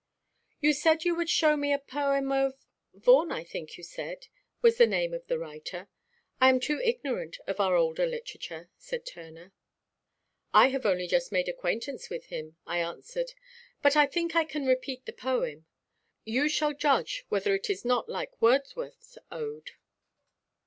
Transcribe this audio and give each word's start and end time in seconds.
"You 0.61 0.73
said 0.73 1.03
you 1.05 1.13
would 1.15 1.29
show 1.29 1.55
me 1.55 1.71
a 1.71 1.77
poem 1.77 2.31
of 2.31 2.55
Vaughan, 2.95 3.31
I 3.31 3.43
think 3.43 3.77
you 3.77 3.83
said, 3.83 4.29
was 4.63 4.77
the 4.79 4.87
name 4.87 5.13
of 5.13 5.27
the 5.27 5.37
writer. 5.37 5.89
I 6.39 6.49
am 6.49 6.59
too 6.59 6.81
ignorant 6.83 7.37
of 7.45 7.59
our 7.59 7.75
older 7.75 8.07
literature," 8.07 8.71
said 8.79 9.05
Turner. 9.05 9.53
"I 10.55 10.69
have 10.69 10.87
only 10.87 11.05
just 11.05 11.31
made 11.31 11.47
acquaintance 11.47 12.09
with 12.09 12.25
him," 12.33 12.57
I 12.65 12.79
answered. 12.79 13.33
"But 13.83 13.95
I 13.95 14.07
think 14.07 14.35
I 14.35 14.43
can 14.43 14.65
repeat 14.65 15.05
the 15.05 15.13
poem. 15.13 15.67
You 16.25 16.49
shall 16.49 16.73
judge 16.73 17.23
whether 17.29 17.53
it 17.53 17.69
is 17.69 17.85
not 17.85 18.09
like 18.09 18.41
Wordsworth's 18.41 19.19
Ode. 19.31 19.69